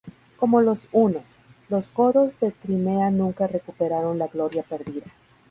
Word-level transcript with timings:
Como 0.39 0.61
los 0.61 0.87
hunos, 0.93 1.37
los 1.69 1.93
godos 1.93 2.39
de 2.39 2.53
Crimea 2.53 3.11
nunca 3.11 3.45
recuperaron 3.45 4.17
la 4.17 4.25
gloria 4.25 4.63
perdida. 4.63 5.05